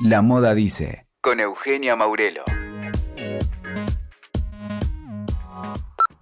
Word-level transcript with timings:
La 0.00 0.22
Moda 0.22 0.54
Dice, 0.54 1.08
con 1.20 1.40
Eugenia 1.40 1.96
Maurelo. 1.96 2.44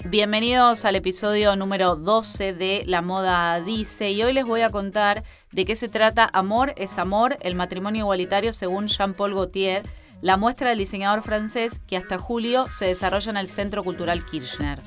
Bienvenidos 0.06 0.86
al 0.86 0.96
episodio 0.96 1.56
número 1.56 1.94
12 1.94 2.54
de 2.54 2.84
La 2.86 3.02
Moda 3.02 3.60
Dice 3.60 4.12
y 4.12 4.22
hoy 4.22 4.32
les 4.32 4.46
voy 4.46 4.62
a 4.62 4.70
contar 4.70 5.24
de 5.52 5.66
qué 5.66 5.76
se 5.76 5.90
trata 5.90 6.30
Amor 6.32 6.72
es 6.78 6.96
Amor, 6.96 7.36
el 7.42 7.54
matrimonio 7.54 8.04
igualitario 8.04 8.54
según 8.54 8.86
Jean-Paul 8.86 9.34
Gaultier, 9.34 9.82
la 10.22 10.38
muestra 10.38 10.70
del 10.70 10.78
diseñador 10.78 11.20
francés 11.20 11.78
que 11.86 11.98
hasta 11.98 12.16
julio 12.16 12.68
se 12.70 12.86
desarrolla 12.86 13.30
en 13.30 13.36
el 13.36 13.48
Centro 13.48 13.84
Cultural 13.84 14.24
Kirchner. 14.24 14.80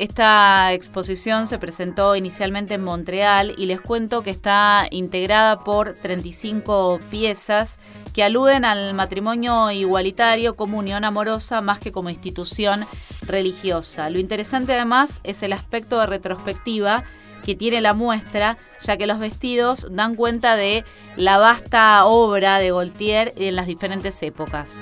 Esta 0.00 0.72
exposición 0.72 1.46
se 1.46 1.58
presentó 1.58 2.16
inicialmente 2.16 2.72
en 2.72 2.82
Montreal 2.82 3.52
y 3.58 3.66
les 3.66 3.82
cuento 3.82 4.22
que 4.22 4.30
está 4.30 4.86
integrada 4.90 5.62
por 5.62 5.92
35 5.92 7.00
piezas 7.10 7.78
que 8.14 8.24
aluden 8.24 8.64
al 8.64 8.94
matrimonio 8.94 9.70
igualitario 9.70 10.56
como 10.56 10.78
unión 10.78 11.04
amorosa 11.04 11.60
más 11.60 11.80
que 11.80 11.92
como 11.92 12.08
institución 12.08 12.86
religiosa. 13.26 14.08
Lo 14.08 14.18
interesante 14.18 14.72
además 14.72 15.20
es 15.22 15.42
el 15.42 15.52
aspecto 15.52 16.00
de 16.00 16.06
retrospectiva 16.06 17.04
que 17.44 17.54
tiene 17.54 17.82
la 17.82 17.92
muestra, 17.92 18.56
ya 18.80 18.96
que 18.96 19.06
los 19.06 19.18
vestidos 19.18 19.86
dan 19.90 20.14
cuenta 20.14 20.56
de 20.56 20.82
la 21.16 21.36
vasta 21.36 22.06
obra 22.06 22.58
de 22.58 22.70
Gaultier 22.70 23.34
en 23.36 23.54
las 23.54 23.66
diferentes 23.66 24.22
épocas. 24.22 24.80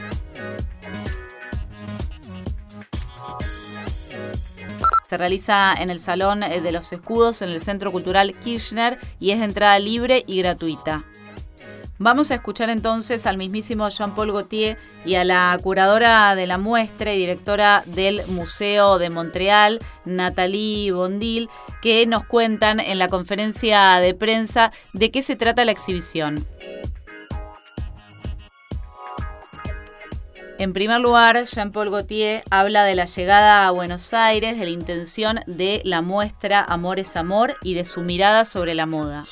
Se 5.08 5.16
realiza 5.16 5.72
en 5.72 5.88
el 5.88 6.00
Salón 6.00 6.42
eh, 6.42 6.60
de 6.60 6.70
los 6.70 6.92
Escudos 6.92 7.40
en 7.40 7.48
el 7.48 7.62
Centro 7.62 7.90
Cultural 7.90 8.34
Kirchner 8.38 8.98
y 9.18 9.30
es 9.30 9.38
de 9.38 9.46
entrada 9.46 9.78
libre 9.78 10.22
y 10.26 10.42
gratuita. 10.42 11.06
Vamos 11.98 12.30
a 12.30 12.34
escuchar 12.34 12.68
entonces 12.68 13.24
al 13.24 13.38
mismísimo 13.38 13.88
Jean-Paul 13.88 14.32
Gaultier 14.32 14.76
y 15.06 15.14
a 15.14 15.24
la 15.24 15.58
curadora 15.62 16.34
de 16.34 16.46
la 16.46 16.58
muestra 16.58 17.14
y 17.14 17.18
directora 17.18 17.84
del 17.86 18.20
Museo 18.26 18.98
de 18.98 19.08
Montreal, 19.08 19.80
Nathalie 20.04 20.92
Bondil, 20.92 21.48
que 21.80 22.04
nos 22.04 22.26
cuentan 22.26 22.78
en 22.78 22.98
la 22.98 23.08
conferencia 23.08 24.00
de 24.00 24.12
prensa 24.12 24.72
de 24.92 25.10
qué 25.10 25.22
se 25.22 25.36
trata 25.36 25.64
la 25.64 25.72
exhibición. 25.72 26.46
En 30.58 30.72
primer 30.72 31.00
lugar, 31.00 31.40
Jean-Paul 31.44 31.88
Gaultier 31.88 32.42
habla 32.50 32.82
de 32.82 32.96
la 32.96 33.04
llegada 33.04 33.68
a 33.68 33.70
Buenos 33.70 34.12
Aires, 34.12 34.58
de 34.58 34.64
la 34.64 34.72
intención 34.72 35.38
de 35.46 35.80
la 35.84 36.02
muestra 36.02 36.64
Amor 36.64 36.98
es 36.98 37.14
Amor 37.14 37.54
y 37.62 37.74
de 37.74 37.84
su 37.84 38.00
mirada 38.00 38.44
sobre 38.44 38.74
la 38.74 38.84
moda. 38.84 39.22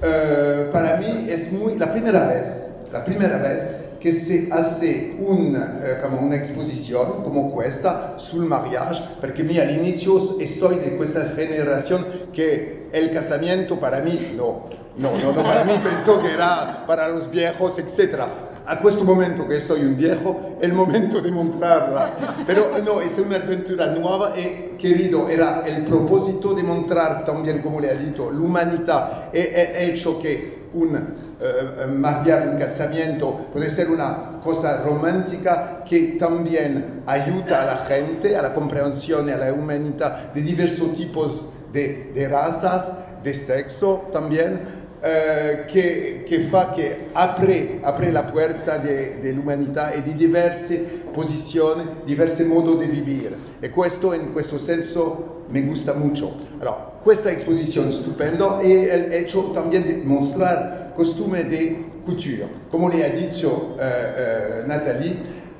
Uh, 0.00 0.70
para 0.70 0.98
mí 0.98 1.26
es 1.28 1.50
muy 1.50 1.76
la 1.76 1.90
primera 1.90 2.28
vez, 2.28 2.68
la 2.92 3.04
primera 3.04 3.38
vez 3.38 3.70
que 3.98 4.12
se 4.12 4.48
hace 4.52 5.16
un, 5.18 5.56
uh, 5.56 6.00
como 6.00 6.20
una 6.20 6.36
exposición 6.36 7.24
como 7.24 7.60
esta 7.60 8.16
sul 8.20 8.46
mariage, 8.46 9.02
porque 9.20 9.42
mi 9.42 9.58
al 9.58 9.76
inicio 9.76 10.38
estoy 10.38 10.76
de 10.76 10.96
esta 10.96 11.30
generación 11.30 12.06
que 12.32 12.88
el 12.92 13.12
casamiento 13.12 13.80
para 13.80 13.98
mí, 13.98 14.34
no, 14.36 14.70
no, 14.96 15.10
no, 15.18 15.32
no 15.32 15.42
para 15.42 15.64
mí 15.64 15.72
pensó 15.82 16.22
que 16.22 16.32
era 16.32 16.84
para 16.86 17.08
los 17.08 17.28
viejos, 17.28 17.80
etc 17.80 18.51
a 18.64 18.78
questo 18.78 19.04
momento 19.04 19.46
che 19.46 19.58
soy 19.60 19.84
un 19.84 19.96
viejo, 19.96 20.56
è 20.58 20.66
il 20.66 20.72
momento 20.72 21.20
di 21.20 21.30
mostrarla. 21.30 22.44
Però 22.44 22.80
no, 22.82 23.00
es 23.00 23.16
una 23.16 23.36
aventura 23.36 23.90
nuova 23.92 24.32
e 24.34 24.74
querido, 24.76 25.28
era 25.28 25.64
il 25.66 25.82
proposito 25.82 26.52
di 26.52 26.62
mostrare 26.62 27.24
también, 27.24 27.60
come 27.60 27.80
le 27.80 27.90
ha 27.90 27.94
detto, 27.94 28.30
l'umanità 28.30 29.30
e, 29.30 29.50
e, 29.52 29.88
hecho 29.88 30.18
che 30.18 30.58
un 30.72 30.94
uh, 30.94 31.98
mariar, 31.98 32.48
un 32.48 32.56
casamiento 32.56 33.46
puede 33.52 33.68
ser 33.68 33.90
una 33.90 34.40
cosa 34.42 34.82
romántica 34.82 35.84
que 35.86 36.16
también 36.18 37.02
ayuda 37.06 37.62
a 37.62 37.66
la 37.66 37.76
gente, 37.86 38.36
a 38.36 38.42
la 38.42 38.54
comprensión, 38.54 39.28
a 39.28 39.36
la 39.36 39.52
humanidad 39.52 40.32
de 40.32 40.40
diversos 40.40 40.94
tipos 40.94 41.44
de 41.72 42.28
razas, 42.30 42.92
de 43.22 43.34
sexo 43.34 44.08
también. 44.12 44.81
Eh, 45.04 45.64
che, 45.64 46.22
che, 46.24 46.42
fa 46.42 46.70
che 46.70 47.06
apre, 47.10 47.78
apre 47.80 48.12
la 48.12 48.22
porta 48.22 48.78
dell'umanità 48.78 49.90
e 49.90 50.00
di 50.00 50.14
diverse 50.14 50.76
posizioni, 51.12 51.82
diversi 52.04 52.44
modi 52.44 52.86
di 52.86 53.00
vivere. 53.00 53.34
E 53.58 53.70
questo 53.70 54.12
in 54.12 54.30
questo 54.30 54.60
senso 54.60 55.46
mi 55.48 55.62
gusta 55.62 55.94
molto. 55.94 56.32
Allora, 56.60 56.92
questa 57.02 57.32
esposizione 57.32 57.90
stupenda 57.90 58.60
è 58.60 58.66
el 58.66 59.12
hecho 59.12 59.50
también 59.52 59.82
de 59.82 60.02
mostrar 60.04 60.92
costume 60.94 61.48
de 61.48 61.84
couture. 62.04 62.48
Come 62.70 62.94
le 62.94 63.04
ha 63.04 63.10
detto 63.10 63.76
eh, 63.80 63.84
eh, 63.84 64.66
Nathalie, 64.66 65.16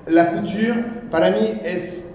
la 0.07 0.31
couture 0.35 0.85
para 1.11 1.31
mí 1.31 1.61
es 1.65 2.13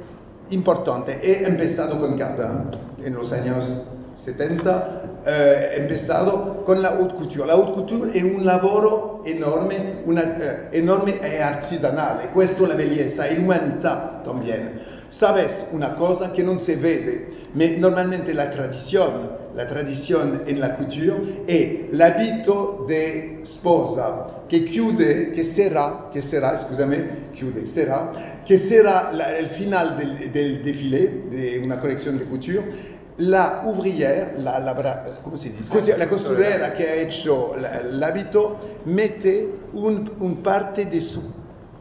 importante. 0.52 1.20
He 1.22 1.46
empezado 1.46 2.00
con 2.00 2.18
Cardin 2.18 2.72
en 3.04 3.16
años 3.34 3.97
70 4.18 5.22
eh, 5.26 5.76
empezado 5.78 6.64
con 6.66 6.82
la 6.82 6.96
haute 6.98 7.14
couture. 7.14 7.46
La 7.46 7.54
haute 7.54 7.72
couture 7.72 8.12
è 8.12 8.22
un 8.22 8.44
lavoro 8.44 9.22
enorme, 9.24 10.02
una, 10.06 10.70
eh, 10.70 10.78
enorme 10.78 11.20
e 11.20 11.40
artigianale, 11.40 12.30
questo 12.30 12.66
è 12.66 12.68
la 12.68 12.74
bellezza 12.74 13.26
e 13.26 13.36
l'umanità 13.36 14.22
también. 14.24 14.80
Sabes 15.10 15.64
una 15.72 15.94
cosa 15.94 16.32
che 16.32 16.44
non 16.44 16.60
si 16.60 16.76
vede, 16.76 17.28
ma 17.52 17.66
normalmente 17.78 18.34
la 18.34 18.48
tradizione, 18.48 19.30
la 19.54 19.66
tradizione 19.66 20.42
en 20.46 20.60
la 20.60 20.74
couture 20.74 21.46
è 21.46 21.88
l'abito 21.92 22.84
di 22.86 23.40
sposa 23.44 24.44
che 24.48 24.64
chiude, 24.64 25.30
che 25.32 25.44
sarà, 25.44 26.10
che 26.12 26.22
sarà, 26.22 26.60
scusami, 26.60 27.30
chiude, 27.32 27.66
sarà, 27.66 28.42
che 28.44 28.58
sarà 28.58 29.12
il 29.40 29.48
finale 29.48 29.96
del, 29.96 30.30
del 30.30 30.62
défilé 30.62 31.28
di 31.30 31.62
una 31.64 31.78
collezione 31.78 32.18
di 32.18 32.28
couture 32.28 32.96
la 33.18 33.64
ouvrière, 33.66 34.34
la, 34.38 34.60
la, 34.60 34.76
¿cómo 35.24 35.38
se 35.38 35.50
dice? 35.50 35.98
la 35.98 36.08
costurera 36.08 36.74
que 36.74 36.84
ha 36.88 36.96
hecho 36.96 37.56
el 37.56 38.04
hábito 38.04 38.58
mete 38.86 39.50
un, 39.74 40.12
un 40.20 40.38
parte 40.44 40.86
de 40.86 41.02
su, 41.02 41.22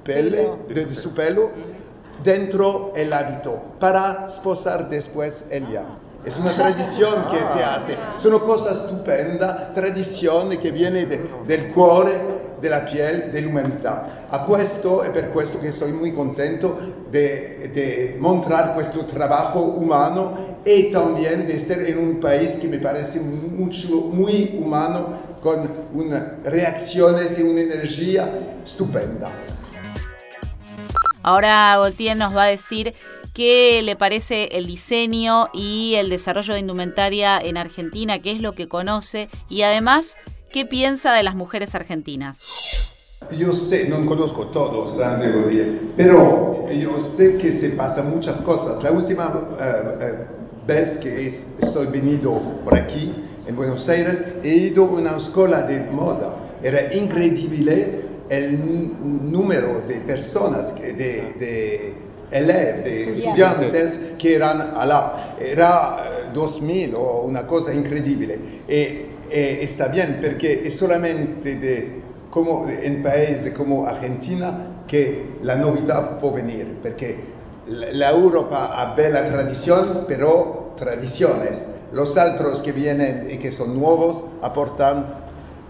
pele, 0.02 0.50
de, 0.69 0.86
de 0.86 0.94
su 0.97 1.12
pelo. 1.12 1.50
dentro 2.24 2.92
el 2.97 3.12
hábito 3.12 3.62
para 3.78 4.28
sposar 4.28 4.88
después 4.88 5.42
ella. 5.50 5.84
Es 6.24 6.36
una 6.36 6.56
tradición 6.56 7.26
que 7.30 7.47
se 7.47 7.62
hace, 7.62 7.97
son 8.16 8.36
cosas 8.41 8.80
estupendas, 8.80 9.72
tradición 9.74 10.50
que 10.58 10.72
viene 10.72 11.06
de, 11.06 11.20
del 11.47 11.72
cuore 11.72 12.35
della 12.61 12.81
piel 12.81 13.31
dell'umanità. 13.31 14.27
A 14.28 14.41
questo 14.41 15.03
è 15.03 15.11
per 15.11 15.31
questo 15.31 15.59
che 15.59 15.72
sono 15.72 15.94
molto 15.94 16.15
contento 16.15 16.78
di 17.11 18.15
mostrare 18.19 18.72
questo 18.75 19.06
lavoro 19.15 19.78
umano 19.78 20.56
e 20.65 20.91
también 20.91 21.47
de 21.47 21.55
estar 21.55 21.81
en 21.81 21.97
un 21.97 22.21
país 22.21 22.56
que 22.56 22.66
me 22.66 22.78
parece 22.78 23.21
mucho, 23.21 24.11
muy 24.12 24.59
humano, 24.59 25.16
con 25.41 25.71
una, 25.95 26.39
reacciones 26.45 27.39
y 27.39 27.43
una 27.43 27.61
energía 27.61 28.28
estupenda. 28.65 29.31
Ahora 31.22 31.77
Gaultier 31.77 32.16
nos 32.16 32.34
va 32.34 32.45
a 32.45 32.47
decir 32.47 32.95
qué 33.33 33.81
le 33.84 33.95
parece 33.95 34.56
el 34.56 34.66
diseño 34.66 35.50
y 35.53 35.95
el 35.97 36.09
desarrollo 36.09 36.55
de 36.55 36.61
indumentaria 36.61 37.39
en 37.39 37.59
Argentina, 37.59 38.19
qué 38.19 38.33
es 38.33 38.41
lo 38.41 38.53
que 38.53 38.66
conoce 38.66 39.28
y 39.49 39.62
además 39.62 40.16
qué 40.53 40.65
piensa 40.67 41.12
de 41.12 41.23
las 41.23 41.34
mujeres 41.34 41.75
argentinas. 41.75 42.87
Yo 43.37 43.55
sé, 43.55 43.89
no 43.89 44.05
conozco 44.07 44.49
todos, 44.49 44.99
¿eh? 45.01 45.81
pero 45.97 46.69
yo 46.71 47.01
sé 47.01 47.39
que 47.39 47.53
se 47.53 47.71
pasan 47.71 48.11
muchas 48.11 48.41
cosas. 48.41 48.83
La 48.83 48.93
última 48.93 49.29
uh, 49.29 50.05
uh, 50.05 50.67
vez 50.67 50.99
que 50.99 51.27
estoy 51.27 51.87
venido 51.87 52.39
por 52.65 52.79
aquí, 52.79 53.12
en 53.47 53.57
Buenos 53.57 53.89
Aires, 53.89 54.23
he 54.43 54.55
ido 54.55 54.84
a 54.84 54.89
una 54.89 55.17
escuela 55.17 55.62
de 55.62 55.81
moda. 55.91 56.34
Era 56.63 56.92
increíble 56.95 58.03
el 58.28 58.59
número 59.31 59.83
de 59.87 59.97
personas, 60.01 60.72
que, 60.72 60.92
de, 60.92 61.33
de, 61.39 61.95
de 62.31 63.10
estudiantes 63.13 64.01
que 64.19 64.34
eran 64.34 64.75
allá. 64.77 65.37
Era 65.41 66.31
2000 66.34 66.91
eh, 66.91 66.95
o 66.95 67.22
una 67.22 67.47
cosa 67.47 67.72
increíble. 67.72 68.39
Y, 68.69 69.05
y 69.31 69.65
está 69.65 69.89
bien, 69.89 70.21
porque 70.23 70.67
es 70.67 70.77
solamente 70.77 71.57
de, 71.57 72.01
como 72.31 72.69
en 72.69 73.03
países 73.03 73.53
como 73.53 73.87
Argentina 73.87 74.83
que 74.87 75.37
la 75.43 75.57
novedad 75.57 76.19
puede 76.19 76.37
venir, 76.37 76.77
porque 76.83 77.17
la 77.69 78.11
Europa 78.11 78.73
ha 78.75 78.95
bella 78.95 79.25
tradición, 79.25 80.05
pero 80.07 80.75
tradiciones. 80.77 81.67
Los 81.93 82.17
otros 82.17 82.61
que 82.63 82.73
vienen 82.73 83.28
y 83.31 83.39
que 83.39 83.53
son 83.53 83.78
nuevos 83.78 84.25
aportan 84.43 85.07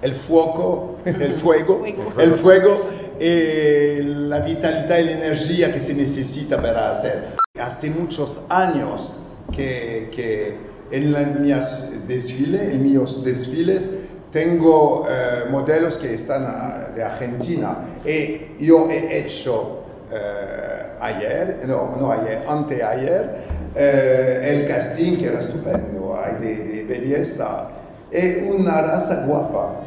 el 0.03 0.15
fuego, 0.27 0.97
el 1.05 1.37
fuego, 1.37 1.85
el 2.19 2.35
fuego 2.35 2.87
y 3.19 4.03
la 4.03 4.41
vitalidad 4.41 4.99
y 4.99 5.05
la 5.05 5.13
energía 5.13 5.73
que 5.73 5.81
se 5.81 5.95
necesita 5.95 6.61
para 6.61 6.91
hacer. 6.91 7.37
Hace 7.59 7.91
muchos 7.91 8.41
años 8.49 9.19
que, 9.55 10.11
que 10.15 10.57
en, 10.91 11.49
las 11.49 12.07
desfiles, 12.07 12.75
en 12.75 12.83
mis 12.83 13.25
desfiles 13.25 13.91
tengo 14.33 15.07
eh, 15.09 15.45
modelos 15.51 15.97
que 15.97 16.15
están 16.15 16.45
ah, 16.47 16.89
de 16.95 17.03
Argentina 17.03 17.79
y 18.05 18.65
yo 18.65 18.91
he 18.91 19.21
hecho 19.21 19.85
eh, 20.13 20.83
ayer, 21.01 21.63
no, 21.67 21.97
no 21.99 22.13
ayer, 22.13 22.45
anteayer, 22.49 23.39
eh, 23.75 24.41
el 24.45 24.69
casting 24.69 25.17
que 25.17 25.27
era 25.27 25.41
estupendo, 25.41 26.19
hay 26.19 26.35
de, 26.41 26.57
de 26.65 26.85
belleza, 26.85 27.69
es 28.11 28.43
una 28.47 28.83
raza 28.83 29.25
guapa. 29.27 29.87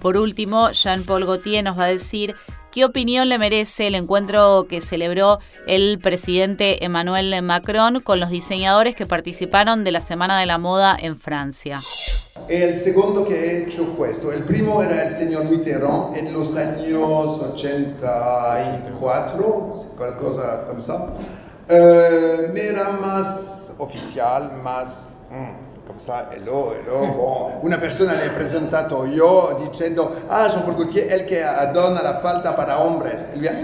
Por 0.00 0.16
último, 0.16 0.70
Jean-Paul 0.70 1.24
Gaultier 1.24 1.64
nos 1.64 1.78
va 1.78 1.84
a 1.84 1.88
decir 1.88 2.34
qué 2.76 2.84
opinión 2.84 3.28
le 3.30 3.38
merece 3.38 3.86
el 3.86 3.94
encuentro 3.94 4.66
que 4.68 4.82
celebró 4.82 5.38
el 5.66 5.98
presidente 5.98 6.84
Emmanuel 6.84 7.40
Macron 7.40 8.00
con 8.00 8.20
los 8.20 8.28
diseñadores 8.28 8.94
que 8.94 9.06
participaron 9.06 9.82
de 9.82 9.92
la 9.92 10.02
Semana 10.02 10.38
de 10.38 10.44
la 10.44 10.58
Moda 10.58 10.94
en 11.00 11.16
Francia. 11.16 11.80
El 12.50 12.76
segundo 12.76 13.26
que 13.26 13.34
he 13.34 13.62
hecho 13.62 13.96
esto. 14.04 14.30
El 14.30 14.44
primo 14.44 14.82
era 14.82 15.06
el 15.06 15.10
señor 15.10 15.46
Mitterrand 15.46 16.18
en 16.18 16.34
los 16.34 16.54
años 16.54 17.40
84, 17.54 19.72
cosa 20.20 20.64
como 20.66 20.78
esa. 20.78 21.06
Eh, 21.70 22.52
era 22.54 22.90
más 22.90 23.72
oficial, 23.78 24.52
más... 24.62 25.08
Mm, 25.28 25.84
come 25.86 25.98
ça, 25.98 26.28
hello, 26.30 26.72
hello, 26.72 27.06
bon. 27.12 27.58
Una 27.62 27.78
persona 27.78 28.12
le 28.12 28.26
he 28.26 28.30
presentato 28.30 29.04
io 29.06 29.58
dicendo, 29.68 30.22
ah, 30.28 30.48
Jean-Paul 30.48 30.76
Gaultier 30.76 31.12
il 31.12 31.24
che 31.24 31.42
dona 31.72 32.00
la 32.00 32.20
falda 32.20 32.52
para 32.52 32.80
hombres. 32.80 33.26
E 33.32 33.36
lui, 33.36 33.48
ah, 33.48 33.54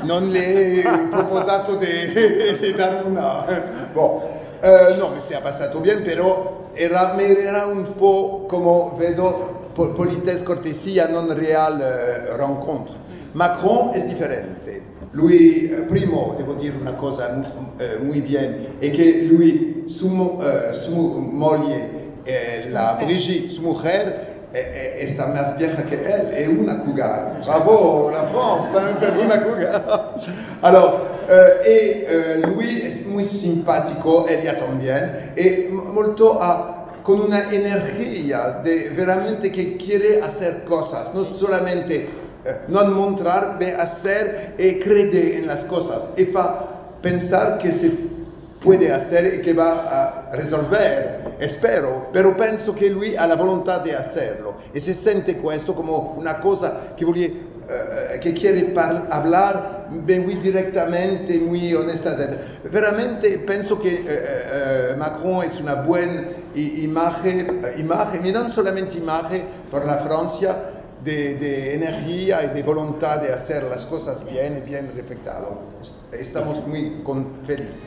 non 0.00 0.30
le 0.30 0.80
he 0.80 0.82
proposato 1.10 1.76
di 1.76 2.72
dare 2.74 3.02
una. 3.04 3.44
Bon. 3.92 4.22
Uh, 4.58 4.96
no, 4.96 5.10
mi 5.10 5.20
sia 5.20 5.42
passato 5.42 5.80
bien, 5.80 6.02
però 6.02 6.70
era, 6.72 7.14
era 7.20 7.66
un 7.66 7.92
po' 7.94 8.46
come 8.48 8.92
vedo 8.96 9.68
politesse, 9.74 10.42
cortesia, 10.42 11.06
non 11.08 11.34
real 11.34 11.74
uh, 11.78 12.36
rencontre. 12.36 12.94
Macron 13.32 13.90
è 13.92 14.00
differente. 14.00 14.94
Lui, 15.12 15.70
eh, 15.70 15.74
primo, 15.82 16.34
devo 16.36 16.54
dire 16.54 16.76
una 16.76 16.94
cosa 16.94 17.42
eh, 17.78 17.98
muy 18.00 18.20
bien, 18.20 18.76
è 18.78 18.90
che 18.90 19.22
lui, 19.22 19.84
su, 19.86 20.08
uh, 20.08 20.72
su 20.72 20.94
moglie, 20.94 21.90
eh, 22.24 22.68
la 22.70 22.96
Brigitte, 22.98 23.48
su 23.48 23.62
mujer, 23.62 24.34
è, 24.50 24.96
è, 24.98 25.06
sta 25.06 25.26
más 25.26 25.56
vieja 25.56 25.82
che 25.82 26.02
él, 26.02 26.28
è 26.28 26.46
una 26.46 26.78
cougar. 26.78 27.38
Bravo, 27.44 28.10
la 28.10 28.26
France, 28.26 28.94
per 28.98 29.16
una 29.16 29.40
cougar. 29.42 30.14
Alors, 30.60 31.00
eh, 31.28 31.60
e 31.64 32.06
eh, 32.08 32.46
lui 32.46 32.80
è 32.80 32.92
molto 33.06 33.28
simpatico, 33.28 34.26
ella 34.26 34.54
también, 34.54 35.32
e 35.34 35.68
molto 35.70 36.38
a 36.38 36.76
con 37.02 37.20
una 37.20 37.52
energía 37.52 38.60
de 38.64 38.90
veramente 38.90 39.52
que 39.52 39.76
quiere 39.76 40.20
hacer 40.20 40.64
cosas, 40.64 41.14
no 41.14 41.32
solamente 41.32 41.94
eh, 41.94 42.08
non 42.66 42.92
mostrar, 42.92 43.56
ma 43.58 43.82
hacer 43.82 44.54
e 44.56 44.78
credere 44.78 45.38
en 45.38 45.46
las 45.46 45.64
cosas. 45.64 46.04
E 46.14 46.26
fa 46.26 46.66
pensare 47.00 47.56
che 47.58 47.72
si 47.72 48.14
puede 48.58 48.90
hacer 48.92 49.26
e 49.26 49.40
che 49.40 49.52
va 49.52 50.28
a 50.30 50.36
resolver, 50.36 51.36
spero, 51.46 52.08
però 52.10 52.34
penso 52.34 52.72
che 52.72 52.88
lui 52.88 53.16
ha 53.16 53.26
la 53.26 53.36
volontà 53.36 53.78
di 53.78 53.92
hacerlo. 53.92 54.56
E 54.72 54.80
si 54.80 54.94
sente 54.94 55.36
questo 55.36 55.74
come 55.74 55.92
una 56.16 56.36
cosa 56.36 56.92
che 56.94 57.04
vuole 57.04 57.54
Uh, 57.66 58.16
che 58.18 58.32
quiere 58.32 58.62
parlare 58.62 59.88
muy 59.88 60.38
direttamente, 60.38 61.36
muy 61.40 61.74
honestamente. 61.74 62.60
Veramente 62.70 63.40
penso 63.40 63.76
che 63.76 64.04
uh, 64.06 64.94
uh, 64.94 64.96
Macron 64.96 65.42
è 65.42 65.50
una 65.62 65.74
buona 65.74 66.22
imagen, 66.52 67.72
imagen, 67.74 68.22
ma 68.22 68.30
non 68.30 68.50
solamente 68.50 68.96
imagen 68.96 69.42
per 69.68 69.84
la 69.84 69.98
Francia, 69.98 70.75
de, 71.04 71.74
energía 71.74 72.44
y 72.44 72.54
de 72.54 72.62
voluntad 72.62 73.20
de 73.20 73.32
hacer 73.32 73.64
las 73.64 73.86
cosas 73.86 74.24
bien 74.24 74.58
y 74.58 74.60
bien 74.60 74.92
reflectado. 74.94 75.60
Estamos 76.12 76.66
muy 76.66 77.02
felices. 77.46 77.86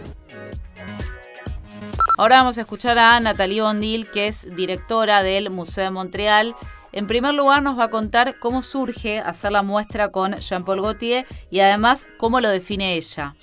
Ahora 2.18 2.38
vamos 2.38 2.58
a 2.58 2.62
escuchar 2.62 2.98
a 2.98 3.20
Nathalie 3.20 3.62
Bondil, 3.62 4.10
que 4.12 4.28
es 4.28 4.54
directora 4.56 5.24
del 5.24 5.50
Museo 5.50 5.86
de 5.86 5.92
Montreal. 5.92 6.56
En 6.92 7.08
primer 7.08 7.34
lugar 7.34 7.62
nos 7.62 7.78
va 7.78 7.86
a 7.86 7.90
contar 7.90 8.40
cómo 8.40 8.62
surge 8.62 9.20
hacer 9.20 9.52
la 9.52 9.62
muestra 9.62 10.10
con 10.10 10.36
Jean-Paul 10.36 10.82
Gaultier 10.82 11.26
y 11.50 11.60
además 11.60 12.08
cómo 12.18 12.42
lo 12.42 12.50
define 12.50 12.96
ella. 12.96 13.36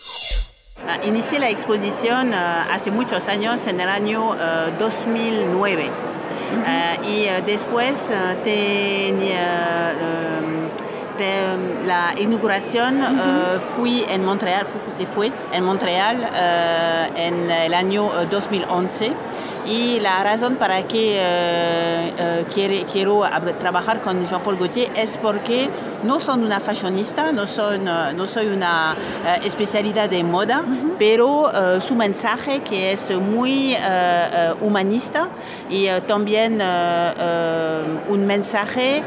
Ah, 0.86 1.00
inicié 1.04 1.38
la 1.38 1.48
exposición 1.48 2.34
ah, 2.34 2.68
hace 2.70 2.90
muchos 2.90 3.28
años, 3.28 3.66
en 3.66 3.80
el 3.80 3.88
año 3.88 4.36
2009. 4.78 6.15
Uh, 6.52 7.04
y 7.04 7.26
uh, 7.26 7.44
después 7.44 8.08
uh, 8.10 8.36
tenía 8.42 9.94
de 11.18 11.86
la 11.86 12.14
inauguración 12.18 13.00
fui 13.74 14.04
en 14.06 14.22
Montreal, 14.22 14.66
fui, 15.14 15.32
en 15.50 15.64
Montreal 15.64 16.30
en 17.16 17.50
el 17.50 17.72
año 17.72 18.10
2011 18.30 19.12
y 19.66 20.00
la 20.00 20.22
razón 20.22 20.56
para 20.56 20.86
que 20.86 21.20
quiero 22.92 23.22
trabajar 23.58 24.00
con 24.00 24.24
Jean-Paul 24.24 24.56
Gaultier 24.56 24.90
es 24.96 25.16
porque 25.16 25.68
no 26.04 26.20
soy 26.20 26.42
una 26.42 26.60
fashionista, 26.60 27.32
no 27.32 27.46
soy, 27.46 27.78
no 27.78 28.26
soy 28.26 28.46
una 28.46 28.96
especialidad 29.44 30.08
de 30.08 30.22
moda, 30.22 30.62
pero 30.98 31.50
su 31.80 31.94
mensaje 31.94 32.60
que 32.62 32.92
es 32.92 33.10
muy 33.10 33.76
humanista 34.60 35.28
y 35.68 35.88
también 36.06 36.62
un 38.08 38.26
mensaje 38.26 39.02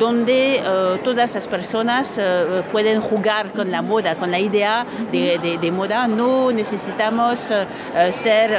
donde 0.00 0.56
eh, 0.56 0.62
todas 1.04 1.34
las 1.34 1.46
personas 1.46 2.16
eh, 2.16 2.62
pueden 2.72 3.02
jugar 3.02 3.52
con 3.52 3.70
la 3.70 3.82
moda, 3.82 4.16
con 4.16 4.30
la 4.30 4.38
idea 4.38 4.86
de, 5.12 5.70
moda. 5.70 6.08
No 6.08 6.50
necesitamos 6.50 7.50
eh, 7.50 8.12
ser 8.12 8.58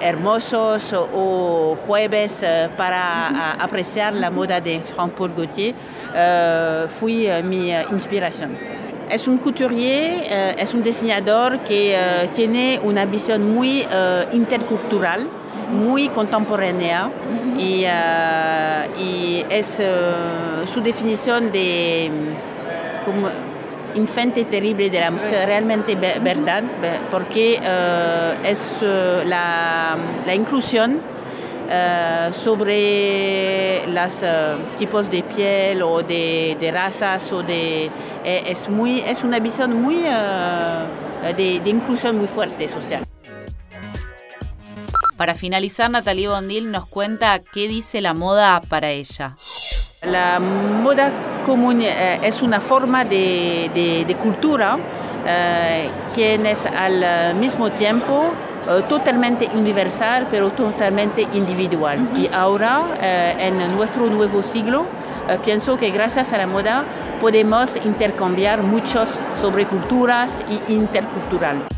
hermosos 0.00 0.94
o 0.94 1.76
jueves 1.86 2.44
para 2.76 3.52
apreciar 3.54 4.14
la 4.14 4.30
moda 4.30 4.60
de 4.60 4.80
Jean-Paul 4.96 5.32
Gaultier. 5.36 5.74
fue 6.88 7.42
mi 7.42 7.72
inspiración. 7.90 8.52
Es 9.10 9.26
un 9.26 9.38
couturier, 9.38 10.54
es 10.58 10.72
un 10.72 10.82
diseñador 10.82 11.60
que 11.60 11.96
tiene 12.34 12.78
una 12.82 13.04
visión 13.06 13.54
muy 13.54 13.86
intercultural 14.32 15.26
muy 15.68 16.08
contemporánea 16.08 17.10
y, 17.58 17.84
uh, 17.84 19.00
y, 19.00 19.44
es 19.50 19.80
uh, 19.80 20.66
su 20.72 20.80
definición 20.80 21.50
de 21.50 22.10
como 23.04 23.28
infante 23.94 24.44
terrible 24.44 24.90
de 24.90 25.00
la 25.00 25.10
música 25.10 25.44
realmente 25.44 25.94
verdad 25.94 26.62
porque 27.10 27.58
uh, 27.60 28.46
es 28.46 28.76
la, 29.24 29.96
la, 30.26 30.34
inclusión 30.34 31.00
sobre 32.30 33.86
los 33.88 34.24
tipos 34.78 35.10
de 35.10 35.22
piel 35.22 35.82
o 35.82 36.02
de, 36.02 36.56
de 36.60 36.70
razas 36.70 37.32
o 37.32 37.42
de 37.42 37.90
es 38.24 38.68
muy 38.68 39.00
es 39.00 39.24
una 39.24 39.38
visión 39.38 39.82
muy 39.82 40.02
de, 40.02 41.60
de 41.60 41.70
inclusión 41.70 42.18
muy 42.18 42.28
fuerte 42.28 42.68
social 42.68 43.07
para 45.18 45.34
finalizar, 45.34 45.90
Natalie 45.90 46.28
Bondil 46.28 46.70
nos 46.70 46.86
cuenta 46.86 47.40
qué 47.40 47.68
dice 47.68 48.00
la 48.00 48.14
moda 48.14 48.62
para 48.68 48.90
ella. 48.90 49.34
La 50.06 50.38
moda 50.38 51.12
común 51.44 51.82
eh, 51.82 52.20
es 52.22 52.40
una 52.40 52.60
forma 52.60 53.04
de, 53.04 54.16
cultura 54.22 54.78
eh, 55.26 55.90
que 56.14 56.36
es 56.36 56.64
al 56.66 57.34
mismo 57.34 57.70
tiempo 57.72 58.32
eh, 58.70 58.82
totalmente 58.88 59.48
universal, 59.52 60.28
pero 60.30 60.50
totalmente 60.52 61.26
individual. 61.34 61.98
Y 62.16 62.28
ahora, 62.32 62.84
en 63.00 63.58
nuestro 63.76 64.06
nuevo 64.06 64.42
siglo, 64.42 64.86
pienso 65.44 65.76
que 65.76 65.90
gracias 65.90 66.32
a 66.32 66.38
la 66.38 66.46
moda 66.46 66.84
podemos 67.20 67.74
intercambiar 67.84 68.62
muchos 68.62 69.10
sobre 69.40 69.66
culturas 69.66 70.42
y 70.48 70.72
intercultural. 70.72 71.77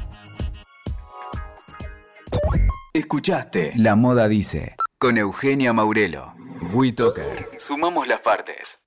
Escuchaste 2.93 3.73
La 3.77 3.95
Moda 3.95 4.27
Dice 4.27 4.75
con 4.99 5.17
Eugenia 5.17 5.73
Maurelo. 5.73 6.35
WeToker. 6.73 7.51
Sumamos 7.57 8.09
las 8.09 8.21
partes. 8.21 8.81